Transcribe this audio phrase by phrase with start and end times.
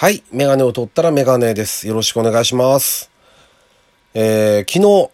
[0.00, 0.22] はい。
[0.32, 1.86] メガネを取ったらメガネです。
[1.86, 3.10] よろしくお願いします。
[4.14, 5.10] えー、昨日、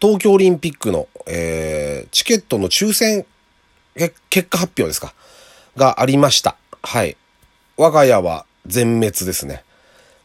[0.00, 3.24] 東京オリンピックの、えー、チケットの抽選、
[3.94, 5.14] 結果発表ですか？
[5.76, 6.56] がありました。
[6.82, 7.16] はい。
[7.76, 9.62] 我が家は全滅ですね。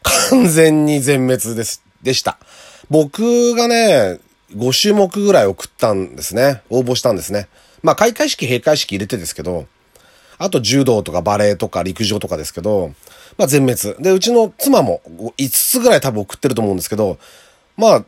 [0.02, 2.38] 完全に全滅です、でした。
[2.90, 4.18] 僕がね、
[4.56, 6.62] 5種目ぐらい送ったんですね。
[6.68, 7.46] 応募したんですね。
[7.84, 9.68] まあ、開会式、閉会式入れてですけど、
[10.38, 12.92] あと柔道とかバレエとか陸上とかですけど、
[13.38, 14.02] まあ全滅。
[14.02, 15.00] で、うちの妻も
[15.38, 17.18] 5つぐらい多分送ってると思うんですけど、
[17.76, 18.04] まあ、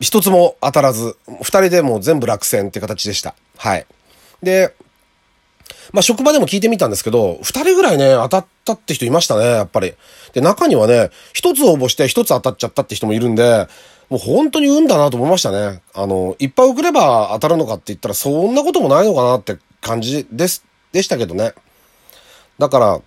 [0.00, 3.34] 一つも当たらず、二人でもう全部落選って形でした。
[3.56, 3.86] はい。
[4.42, 4.74] で、
[5.92, 9.94] まあ職場でも聞いてみたんですけど、二人ぐらいね、当たったって人いましたね、やっぱり。
[10.32, 13.68] で、中にはね、一つ応募して一つ当たっちゃったって人もいるんで、
[14.08, 15.80] もう本当に運だなと思いましたね。
[15.94, 20.64] あの、いっぱい送れば当たるのかって言ったらそんなこともないのかなって感じです、
[20.96, 21.52] でしたけどね。
[22.58, 23.00] だから、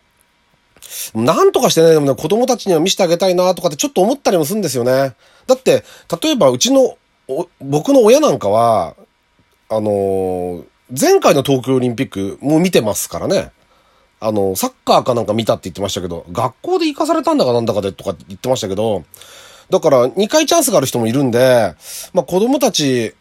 [1.14, 5.16] なんとかしてね、でもね、子供たちには見せてあげたいなとかってちょっと思ったりもするんですよね。
[5.48, 5.84] だって、
[6.22, 6.98] 例えばうちの、
[7.60, 8.96] 僕の親なんかは、
[9.70, 10.66] あのー、
[11.00, 13.52] 前回の東京オリンピックも見てますからね。
[14.20, 19.04] あの、サッカーかなんか見たって言ってましたけど、学校で行かされたんだかなんだかでとか言ってましたけど、
[19.70, 21.76] だから2回チャンスがある人もいるんで、
[22.14, 23.14] まあ子供たち、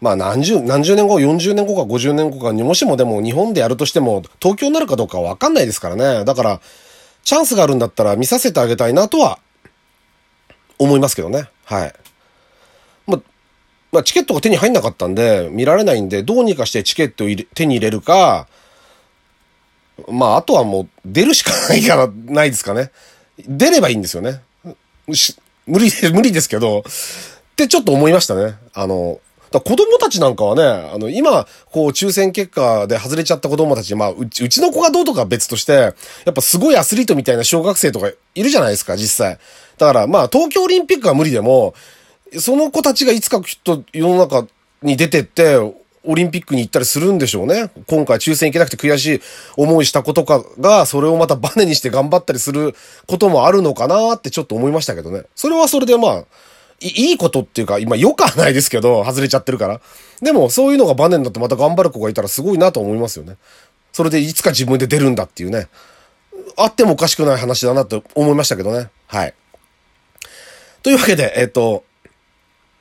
[0.00, 6.24] まあ何十、何十年後、40年後か50年後かにもしもでも日本でやるとしても東京になるかどうかわかんないですからね。
[6.24, 6.60] だから、
[7.22, 9.38] チャンスがあるんだったら見させてあげたいなとは
[10.78, 11.48] 思いますけどね。
[11.64, 11.94] はい。
[13.06, 13.20] まあ、
[13.92, 18.46] まあチケットが手に入んなかったんで見られないんでどうにかしてチケットを手に入れるか、
[20.10, 22.90] まああとはもう出るしかないからないですかね。
[23.38, 24.42] 出ればいいんですよね。
[25.66, 26.82] 無理、無理ですけど、っ
[27.56, 28.56] てちょっと思いましたね。
[28.74, 35.90] あの、だ子供たちなんかはね、あの、今、こう、抽選結果で外れちゃった子供たち、まあ、うち、うちの子がどうとか別として、や
[36.30, 39.38] っぱすごいアスリートみたいな小学生とかいるじゃないですか、実際。
[39.78, 41.74] だから、まあ、東京オリンピックは無理でも、
[42.38, 44.46] その子たちがいつかきっと世の中
[44.82, 45.56] に出てって、
[46.06, 47.70] オリンピックに行ったりするんでしょうね。
[47.86, 49.20] 今回抽選行けなくて悔しい
[49.56, 52.74] 思いした子とかが、それをまたバネにして頑張ったりする
[53.06, 55.22] こともあるのかなってちょっと思いましたけどね。
[55.34, 56.24] それはそれでまあ、
[56.80, 59.80] いいことっていうか、今良くはないですけど、外れちゃってるから。
[60.20, 63.36] でも、そういうのがバネになってまた頑張る子がいたらすごいなと思いますよね。
[63.92, 65.68] それでいつか自分で出るんだっていうね。
[66.56, 68.90] あってもおかしくない話だなって思いましたけどね。
[69.06, 69.34] はい。
[70.82, 71.84] というわけで、えっ、と、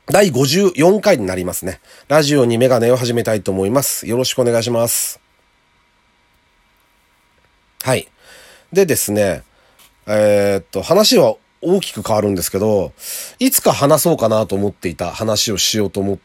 [0.08, 1.80] 第54回になりますね。
[2.10, 4.08] ラジオにメガネを始めたいと思います。
[4.08, 5.22] よろしくお願いします。
[7.84, 8.08] はい。
[8.74, 9.44] でですね、
[10.06, 12.92] えー、っと、話は大きく変わるんですけど、
[13.40, 16.18] いつか話そうかなと思っていた話をしようと思っ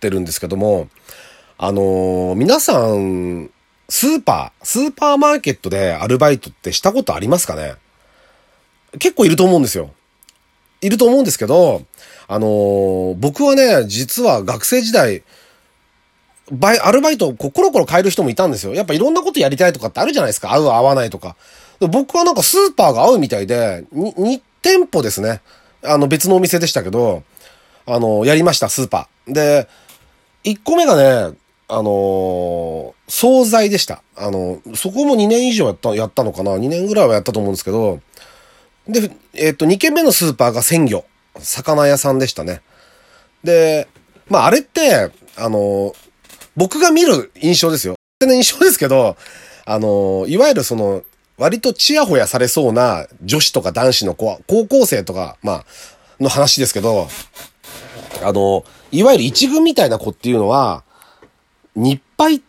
[0.00, 0.88] てるんですけども、
[1.58, 3.50] あのー、皆さん、
[3.88, 7.74] スーパー、スーパーマーケットでアルバイトってしたことありますかね？
[8.98, 9.90] 結構いると思うんですよ。
[10.80, 11.82] いると思うんですけど、
[12.28, 15.22] あのー、僕はね、実は学生時代、
[16.52, 18.74] バイ、アルバイトをコロコロ変える人もいたんですよ。
[18.74, 20.52] やっぱいろんなことやりたいとかってあるじゃないですか。
[20.52, 21.34] 合う合わないとか。
[21.80, 25.42] 僕はなんかスーパーが合うみたいで、に、店舗ですね。
[25.84, 27.22] あの別のお店でしたけど、
[27.86, 29.32] あの、やりました、スーパー。
[29.32, 29.68] で、
[30.42, 30.96] 1個目が
[31.30, 31.36] ね、
[31.68, 34.02] あのー、惣菜でした。
[34.16, 38.00] あの、そこも2年以上やった、やったのかな ?2 年ぐらいはやったと思うんですけど、
[38.88, 41.04] で、えっ、ー、と、2軒目のスーパーが鮮魚。
[41.38, 42.60] 魚屋さんでしたね。
[43.44, 43.86] で、
[44.28, 45.94] まああれって、あのー、
[46.56, 47.94] 僕が見る印象ですよ。
[48.20, 49.16] 印象ですけど、
[49.64, 51.04] あのー、いわゆるその、
[51.38, 55.64] 割とチヤホヤされそうな女子とか男子の子は、高校生とか、まあ、
[56.18, 57.08] の話ですけど、
[58.22, 60.82] あの、いわゆる一軍みたいな子っていうのは、
[61.74, 62.44] 日配って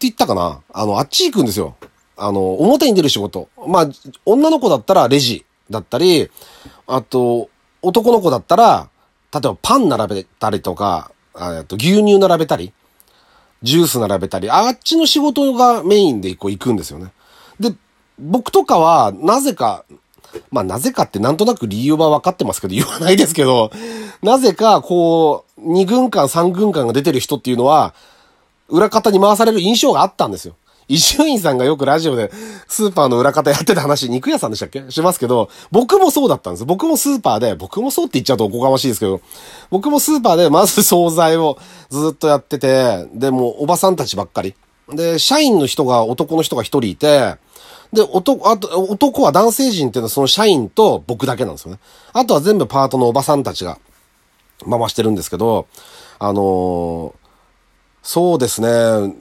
[0.00, 0.62] 言ったかな？
[0.72, 1.76] あの、あっち行くんですよ。
[2.16, 3.50] あの、表に出る仕事。
[3.66, 3.90] まあ、
[4.24, 6.30] 女の子だったらレジだったり、
[6.86, 7.50] あと、
[7.82, 8.88] 男の子だったら、
[9.32, 12.72] 例えばパン並べたりとか、えっと、牛乳並べたり、
[13.62, 17.12] ジュース並べたり、あっちの仕事がメインでこう行くんですよね。
[18.20, 19.84] 僕とかは、なぜか、
[20.50, 23.72] まあなぜかってなんとなく理由は分かってますけど、言わないですけど、
[24.22, 27.94] なぜかこう、2軍間3軍間が出てる人っていうのは、
[28.68, 30.54] 裏方に回される印象があったんですよ。
[30.86, 32.32] 伊集院さんがよくラジオで
[32.66, 34.90] スーパーの裏方やってた話、肉屋さんでしたっけ？
[34.90, 36.64] しますけど、僕もそうだったんです。
[36.64, 39.20] 僕もスーパーで、僕もそうって言っちゃうとおこがましいですけど、
[39.70, 41.58] 僕もスーパーでまず惣菜を
[41.90, 44.54] ずっとやってて、で、もおばさんたちばっかり。
[44.88, 47.36] で、社員の人が、男の人が一人いて、
[47.92, 51.80] で、男、あと、男は男性陣っていうのはその社員と僕だけなんですよね。
[52.12, 53.78] あとは全部パートのおばさんたちが
[54.68, 55.66] 回してるんですけど、
[56.18, 57.12] あのー、
[58.02, 59.14] そうですね。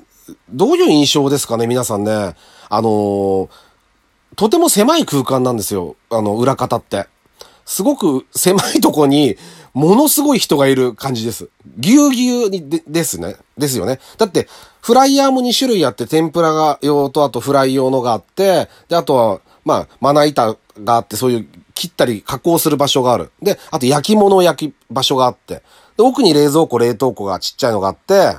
[0.50, 2.36] どういう印象ですかね、皆さんね。
[2.70, 3.50] あのー、
[4.36, 5.96] とても狭い空間なんですよ。
[6.10, 7.08] あの、裏方って。
[7.66, 9.38] すごく狭いとこに、
[9.74, 11.50] ものすごい人がいる感じです。
[11.78, 13.36] ぎゅうぎゅうにで、ですね。
[13.58, 14.00] ですよね。
[14.18, 14.48] だって、
[14.82, 23.32] フライヤーも2種類あって、天ぷらが用と、あとフライ用のがあって、で、あとは、まあ、まな板があって、そういう切ったり加工する場所がある。
[23.42, 25.62] で、あと焼き物を焼き場所があって、
[25.98, 28.38] で、奥に冷蔵庫、冷凍庫がちっちゃいのがあって、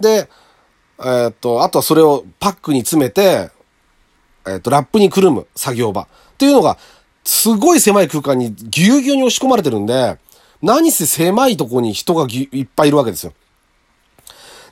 [0.00, 0.28] で、
[0.98, 3.50] えー、っと、あとはそれをパックに詰めて、
[4.46, 6.02] えー、っと、ラップにくるむ作業場。
[6.02, 6.06] っ
[6.36, 6.78] ていうのが、
[7.24, 10.18] すごい狭い空間にぎゅうぎゅうに押し込まれてるんで、
[10.62, 13.32] 何せ狭いとこに人がいっぱいいるわけですよ。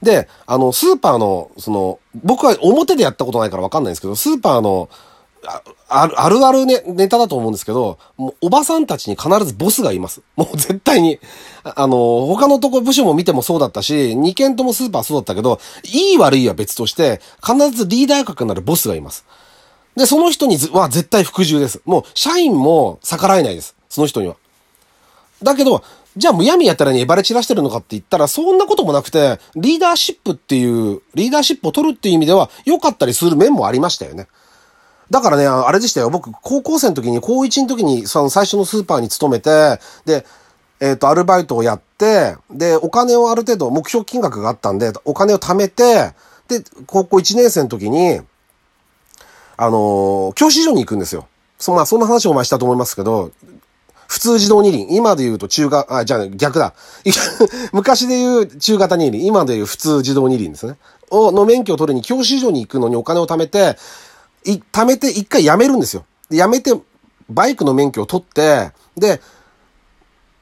[0.03, 4.89] で、あの、スーパーの、その、僕は表でやったことないからわかんないんですけど、スーパーの、
[5.47, 10.23] ああるあるあるネタだと思うんですけど、もうおばさんたちに必ずボスがいます。
[10.37, 11.19] もう絶対に。
[11.65, 19.25] あの、他のとこ部署も見てもそうだったし、2件ともスーパーそうだったけど、いい悪いは別として、必ずリーダー格になるボスがいます。
[19.97, 21.83] で、その人には絶対服従です。
[21.85, 23.75] もう、社員も逆らえないです。
[23.89, 24.37] その人には。
[25.43, 25.83] だけど、
[26.17, 34.27] じゃあむやみやったらにえばれ散らしてるのかって言ったら、そんなこともなくて、リーダーシップっていう、リーダーシップを取るっていう意味では、良かったりする面もありましたよね。
[35.11, 36.11] だからね、あれでしたよ。
[36.11, 40.25] 僕、高校生の時に、高1の時に、その最初のスーパーに勤めて、で、
[40.81, 46.13] えっ、ー、と、アルバイトをやって、で、お金をある程度、目標金額があったんで、お金を貯めて、
[46.49, 48.21] で、高校1年生の時に、
[49.57, 51.29] あのー、教師所に行くんですよ。
[51.59, 53.31] そ、まあ、そんな話をお前したと思いますけど、
[54.11, 54.89] 普通自動二輪。
[54.91, 56.75] 今で言うと中型、あ、じゃあ逆だ。
[57.73, 59.25] 昔で言う中型二輪。
[59.25, 60.79] 今で言う普通自動二輪ですね。
[61.11, 63.77] を、の免許を取りに教習所に行くのにお金を貯めて、
[64.45, 66.05] い、貯めて一回辞めるんですよ。
[66.29, 66.73] 辞めて、
[67.29, 69.21] バイクの免許を取って、で、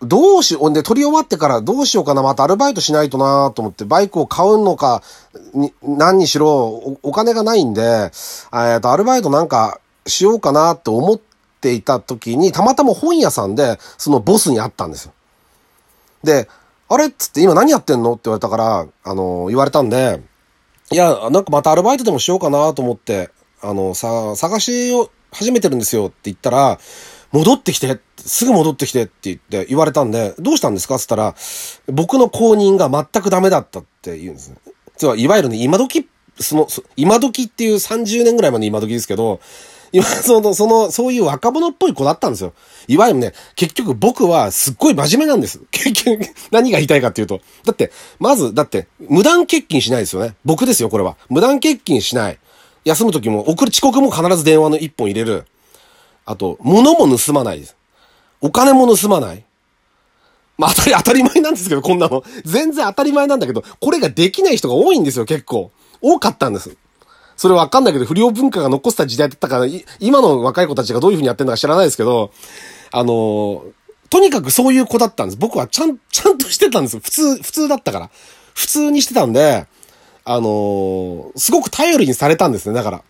[0.00, 5.02] どうしよう、で、取り終わってからどうしようかな、またアルバイトしないとなと思って、バイクを買うのか、
[5.52, 7.82] に、何にしろお、お金がないんで、
[8.54, 11.20] えっと、アルバイトなんかしようかなって思っ
[11.60, 15.12] ていた時に、たまたま本屋さんで、そのボスに会ったんですよ。
[16.22, 16.48] で、
[16.88, 17.08] あれ？
[17.08, 18.12] っつって今何やってんの？
[18.12, 20.22] って言われたから、あの、言われたんで、
[20.90, 26.78] いや、なんかまたアルバイトでもしようかなと思って、あの、さ、探しを始めてるんですよって言ったら、
[27.30, 30.94] 戻ってきて、すぐ戻ってきてって言って言われたんで、どうしたんですか？
[30.94, 31.34] って言ったら、
[31.92, 34.56] 僕の公認が全くダメだったって言うんですね。
[34.96, 36.08] つまり、いわゆるね、今時、
[36.40, 39.40] その、今時っていう30年ぐらいまで今時ですけど、
[39.92, 42.52] 今、その、その、そういう若者っぽい子だったんですよ。
[42.86, 45.60] いわゆるね、結局僕はすっごい真面目なんです。
[45.70, 47.40] 結局、何が言いたいかっていうと。
[47.64, 50.34] だって、まず、だって、無断欠勤しないですよね。
[50.44, 51.16] 僕ですよ、これは。
[51.28, 52.38] 無断欠勤しない。
[52.84, 55.46] 休む時も、送る遅刻も必ず電話の一本入れる。
[56.24, 57.76] あと、物も盗まないです。
[58.40, 59.44] お金も盗まない。
[60.58, 62.22] まあ当たり、 当たり前なんですけど、こんなの。
[62.44, 65.70] 全然当たり前なんだけど、これができない人が多いんですよ、結構。
[66.00, 66.76] 多かったんです。
[67.38, 69.66] それわかんないけど、不良文化が残した時代だったから、
[70.00, 72.32] 今の若い子たちがどういう風にやってるのか知らないですけど、
[72.90, 73.64] あの、
[74.10, 75.38] とにかくそういう子だったんです。
[75.38, 76.98] 僕はちゃん、ちゃんとしてたんです。
[76.98, 78.10] 普通、普通だったから。
[78.54, 79.68] 普通にしてたんで、
[80.24, 83.02] あの、すごく頼りにされたんですね、だから。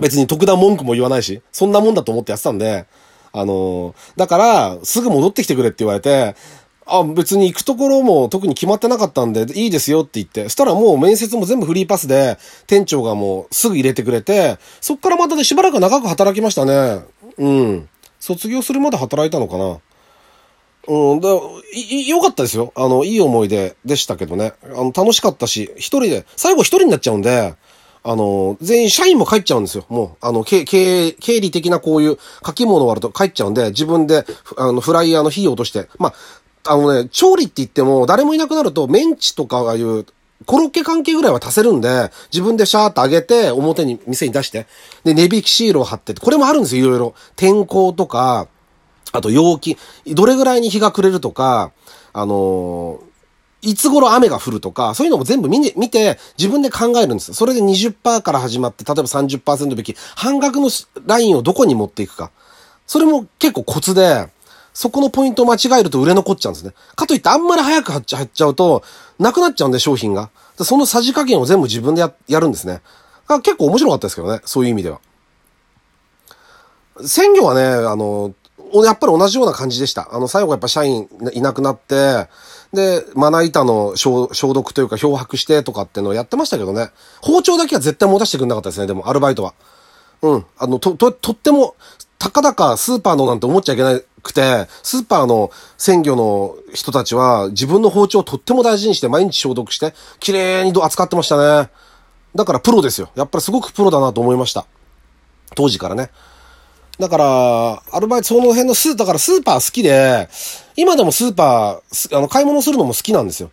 [0.00, 2.84] 別に特段文句も言わないし、そんなもんだと思ってやってたんで、
[3.32, 6.36] あの、だから、すぐ戻ってきてくれって言われて、
[6.86, 17.00] あ、別に行くところも特に決まってなかったんで、いいですよって言って、そしたらもう面接も全部フリーパスで、店長がもうすぐ入れてくれて、そっからまたね、しばらく長く働きましたね。
[17.38, 17.88] うん。
[18.20, 19.78] 卒業するまで働いたのかな。
[20.88, 21.28] うん、だ、
[21.74, 22.72] い、良かったですよ。
[22.76, 24.52] あの、いい思い出でしたけどね。
[24.62, 27.54] あの、楽しかったし、一人で、最後一人になっちゃうんで、
[28.04, 29.84] あの、全員社員も帰っちゃうんですよ。
[29.88, 34.24] もう、あの、経、経、経理的なこういう書き物があると帰っちゃうんで、自分で、
[34.56, 35.88] あの、フライヤーの費用として。
[35.98, 36.14] まあ、
[36.68, 40.04] あのね、調理って言っても、誰もいなくなると、メンチとかああいう、
[40.44, 44.66] コロッケ関係ぐらいは足せるんで、自分でシャーッと上げて、表に、店に出して、
[45.04, 47.14] で、値引きシールを貼ってこれもあるんですよ、いろいろ。
[47.36, 48.48] 天候とか、
[49.12, 51.72] あと陽気、どれぐらいに日が暮れるとか、
[52.12, 57.34] あのー、いつ頃雨が降るとか、そういうのも全部見見て、自分で考えるんです。
[57.34, 60.70] それで20%から始まって、例えば30%引き、半額の
[61.06, 62.30] ラインをどこに持っていくか。
[62.86, 64.28] それも結構コツで、
[64.76, 66.74] そこのポイントを間違えると売れ残っちゃうんですね。
[66.96, 68.82] かといってあんまり早く入っちゃうと、
[69.18, 70.28] なくなっちゃうんで商品が。
[70.60, 72.82] そのさじ加減を全部自分でややるんですね。
[73.42, 74.42] 結構面白かったですけどね。
[74.44, 75.00] そういう意味では。
[77.06, 78.34] 鮮魚はね、あの、
[78.84, 80.10] やっぱり同じような感じでした。
[80.12, 82.28] あの、最後やっぱ社員いなくなって、
[82.74, 86.90] で、まな板の消毒というか漂白してとかっていうのをやってましたけどね。
[87.22, 89.54] 包丁だけは絶対持たせてくれなかったですね、でも、アルバイトは。
[90.20, 90.46] うん。
[90.58, 91.76] あの、と、と、とっても、
[92.18, 101.70] たかだかスーパーのなんて思っちゃいけないくて、スーパーの鮮魚の人たちは自分の包丁をとっても大事にして毎日消毒して、綺麗に扱ってましたね。
[102.34, 103.10] だからプロですよ。
[103.14, 104.66] やっぱりすごくプロだなと思いました。
[105.54, 106.10] 当時からね。
[106.98, 110.28] だから、アルバイト、その辺のスー、だからスーパー好きで、
[110.76, 113.50] 今でもスーパー、あの、買い物するのも好きなんですよ。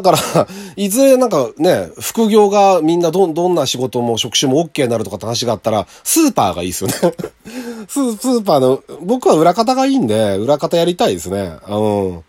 [0.00, 6.94] だから、 いずれなんかね、副業がみんなど、どんな仕事も職種も OK になるとかって話があったら、スーパーがいいですよね。
[7.88, 11.56] ススーパーの、僕は裏方がいいんで、裏方やりたいですね。
[11.68, 12.24] うん。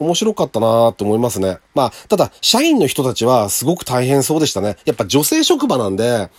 [0.00, 1.58] 面白かったなって思いますね。
[1.74, 4.76] まあ、ただ、社員の人たちはすごく大変そうでしたね。
[4.84, 6.30] やっぱ女性職場なんで、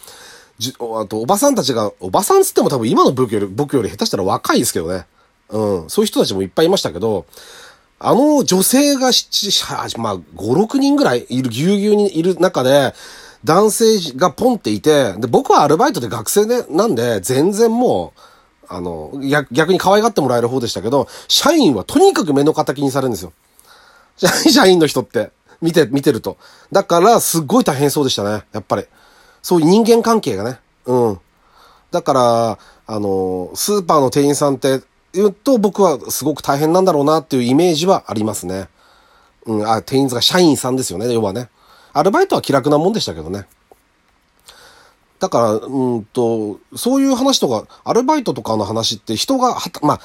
[0.58, 5.06] じあと、おばさんたちが、おばさんつっても多分今の僕より、僕より下手したら若いですけどね。
[5.50, 5.90] うん。
[5.90, 7.25] そういう人たちもいっぱいいましたけど、
[8.03, 12.93] あの女性が七、まあ、5、6人ぐらいいる、ぎゅうぎゅうにいる中で、
[13.45, 13.86] 男性
[14.17, 19.12] がポンっていて、で、僕はアルバイトで学生で、なんで、全然もう、あの、
[19.51, 23.31] 逆に可愛がってもらえる方でしたけど、社員はとにかく目の敵にされるんですよ。
[24.17, 25.31] 社員の人って、
[25.62, 26.38] 見て、見てると。
[26.74, 28.43] だから、すっごい大変そうでしたね。
[28.51, 28.86] やっぱり。
[29.41, 30.60] そういう人間関係がね。
[30.86, 31.19] うん。
[31.91, 34.81] だから、あの、スーパーの店員さんって
[35.13, 38.67] 言うと僕はすごく大変なんだろうなっていうイメージはありますね。
[39.46, 41.50] うん、あ、店員さんが社員さんですよね、要はね。
[41.93, 43.46] アルバイトは気楽なもんでしたけどね。
[45.20, 50.00] だから、うんと、そういう話とか、アルバイトとかの話って人がはた、まあ、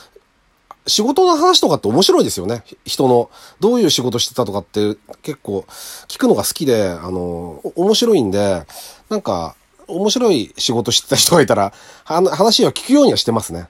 [0.86, 2.62] 仕事の話とかって面白いですよね。
[2.84, 5.64] 人の、どういう仕事してたとかって結構
[6.06, 8.64] 聞くのが好きで、あの、面白いんで、
[9.08, 9.54] なんか、
[9.86, 11.72] 面白い仕事してた人がいたら、
[12.04, 13.68] 話は聞くようにはしてますね。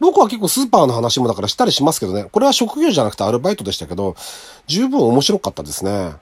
[0.00, 2.24] 僕は結構スーパーの話もだからしたりしますけどね。
[2.24, 4.16] これは職業じゃなくてアルバイトでしたけど、
[4.66, 6.14] 十分面白かったですね。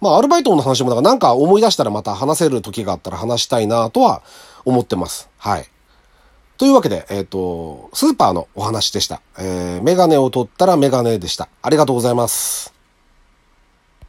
[0.00, 4.22] まあ、アルバイトの話もだからなんか思い出したらまた話せる時があったら話したいなとは
[4.66, 5.30] 思ってます。
[5.38, 5.66] はい。
[6.58, 9.22] というわけで、えっ、と、スーパーのお話でした。
[9.38, 11.48] えー、メガネを取ったらメガネでした。
[11.62, 12.73] ありがとうございます。